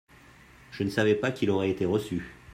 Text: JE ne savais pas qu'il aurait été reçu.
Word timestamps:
JE 0.71 0.83
ne 0.85 0.89
savais 0.89 1.13
pas 1.13 1.31
qu'il 1.31 1.51
aurait 1.51 1.69
été 1.69 1.85
reçu. 1.85 2.25